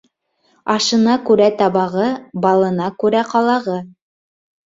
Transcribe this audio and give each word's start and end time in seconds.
Ашына 0.75 1.17
күрә 1.27 1.49
табағы, 1.59 2.07
балына 2.45 2.87
күрә 3.03 3.21
ҡалағы. 3.35 3.77